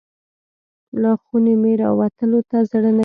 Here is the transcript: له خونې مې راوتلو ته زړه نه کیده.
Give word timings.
له 1.01 1.11
خونې 1.23 1.53
مې 1.61 1.71
راوتلو 1.81 2.39
ته 2.49 2.57
زړه 2.71 2.91
نه 2.91 2.93
کیده. 2.93 2.99